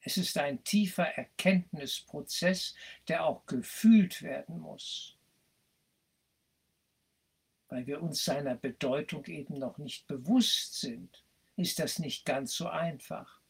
Es 0.00 0.16
ist 0.16 0.36
ein 0.38 0.62
tiefer 0.64 1.06
Erkenntnisprozess, 1.06 2.74
der 3.08 3.24
auch 3.24 3.46
gefühlt 3.46 4.22
werden 4.22 4.60
muss, 4.60 5.16
weil 7.68 7.86
wir 7.86 8.02
uns 8.02 8.24
seiner 8.24 8.54
Bedeutung 8.54 9.24
eben 9.26 9.58
noch 9.58 9.78
nicht 9.78 10.06
bewusst 10.06 10.80
sind, 10.80 11.24
ist 11.56 11.78
das 11.78 11.98
nicht 11.98 12.24
ganz 12.26 12.54
so 12.54 12.68
einfach 12.68 13.40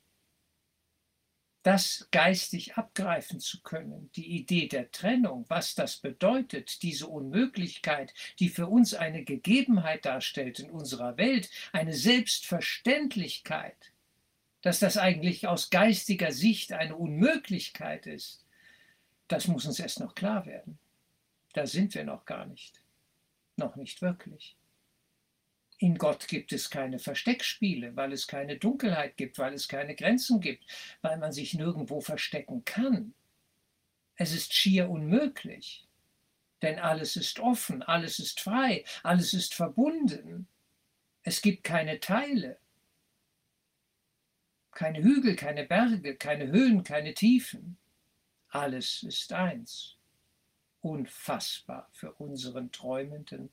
das 1.64 2.06
geistig 2.10 2.76
abgreifen 2.76 3.40
zu 3.40 3.62
können, 3.62 4.10
die 4.16 4.36
Idee 4.36 4.68
der 4.68 4.90
Trennung, 4.92 5.46
was 5.48 5.74
das 5.74 5.96
bedeutet, 5.96 6.82
diese 6.82 7.06
Unmöglichkeit, 7.06 8.12
die 8.38 8.50
für 8.50 8.66
uns 8.66 8.92
eine 8.92 9.24
Gegebenheit 9.24 10.04
darstellt 10.04 10.60
in 10.60 10.70
unserer 10.70 11.16
Welt, 11.16 11.48
eine 11.72 11.94
Selbstverständlichkeit, 11.94 13.92
dass 14.60 14.78
das 14.78 14.98
eigentlich 14.98 15.48
aus 15.48 15.70
geistiger 15.70 16.32
Sicht 16.32 16.74
eine 16.74 16.96
Unmöglichkeit 16.96 18.06
ist, 18.06 18.44
das 19.26 19.48
muss 19.48 19.64
uns 19.64 19.80
erst 19.80 20.00
noch 20.00 20.14
klar 20.14 20.44
werden. 20.44 20.78
Da 21.54 21.66
sind 21.66 21.94
wir 21.94 22.04
noch 22.04 22.26
gar 22.26 22.44
nicht, 22.44 22.82
noch 23.56 23.76
nicht 23.76 24.02
wirklich. 24.02 24.54
In 25.78 25.98
Gott 25.98 26.28
gibt 26.28 26.52
es 26.52 26.70
keine 26.70 26.98
Versteckspiele, 26.98 27.96
weil 27.96 28.12
es 28.12 28.26
keine 28.26 28.56
Dunkelheit 28.56 29.16
gibt, 29.16 29.38
weil 29.38 29.54
es 29.54 29.68
keine 29.68 29.94
Grenzen 29.94 30.40
gibt, 30.40 30.64
weil 31.02 31.18
man 31.18 31.32
sich 31.32 31.54
nirgendwo 31.54 32.00
verstecken 32.00 32.64
kann. 32.64 33.14
Es 34.16 34.32
ist 34.32 34.54
schier 34.54 34.88
unmöglich, 34.88 35.86
denn 36.62 36.78
alles 36.78 37.16
ist 37.16 37.40
offen, 37.40 37.82
alles 37.82 38.20
ist 38.20 38.40
frei, 38.40 38.84
alles 39.02 39.34
ist 39.34 39.54
verbunden. 39.54 40.46
Es 41.22 41.42
gibt 41.42 41.64
keine 41.64 41.98
Teile, 41.98 42.58
keine 44.70 45.02
Hügel, 45.02 45.36
keine 45.36 45.64
Berge, 45.64 46.16
keine 46.16 46.48
Höhen, 46.48 46.84
keine 46.84 47.14
Tiefen. 47.14 47.76
Alles 48.48 49.02
ist 49.02 49.32
eins. 49.32 49.96
Unfassbar 50.80 51.88
für 51.92 52.12
unseren 52.12 52.70
träumenden, 52.70 53.50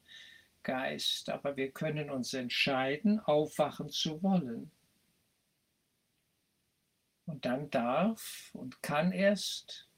Geist, 0.63 1.29
aber 1.29 1.55
wir 1.55 1.71
können 1.71 2.09
uns 2.09 2.33
entscheiden, 2.33 3.19
aufwachen 3.19 3.89
zu 3.89 4.21
wollen. 4.21 4.71
Und 7.25 7.45
dann 7.45 7.69
darf 7.69 8.51
und 8.53 8.81
kann 8.81 9.11
erst 9.11 9.89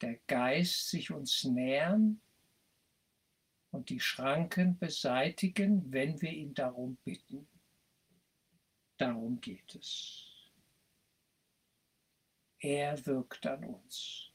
der 0.00 0.18
Geist 0.26 0.90
sich 0.90 1.10
uns 1.10 1.44
nähern 1.44 2.20
und 3.70 3.88
die 3.88 4.00
Schranken 4.00 4.78
beseitigen, 4.78 5.90
wenn 5.92 6.20
wir 6.20 6.32
ihn 6.32 6.54
darum 6.54 6.96
bitten. 7.04 7.48
Darum 8.98 9.40
geht 9.40 9.74
es. 9.74 10.50
Er 12.58 13.04
wirkt 13.06 13.46
an 13.46 13.64
uns. 13.64 14.32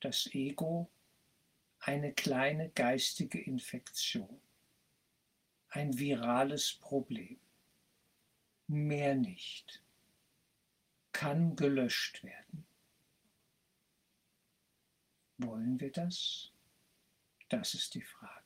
Das 0.00 0.26
Ego 0.34 0.90
eine 1.84 2.12
kleine 2.12 2.70
geistige 2.70 3.40
Infektion, 3.40 4.40
ein 5.68 5.98
virales 5.98 6.74
Problem. 6.74 7.38
Mehr 8.68 9.16
nicht. 9.16 9.82
Kann 11.12 11.56
gelöscht 11.56 12.22
werden. 12.22 12.64
Wollen 15.38 15.80
wir 15.80 15.90
das? 15.90 16.52
Das 17.48 17.74
ist 17.74 17.94
die 17.94 18.02
Frage. 18.02 18.41